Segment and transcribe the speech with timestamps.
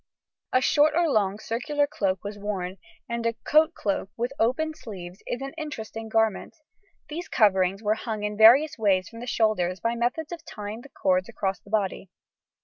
[0.51, 5.21] A short or long circular cloak was worn, and a coat cloak with opened sleeves
[5.27, 6.55] is an interesting garment.
[7.07, 10.89] These coverings were hung in various ways from the shoulders by methods of tying the
[10.89, 12.09] cords across the body.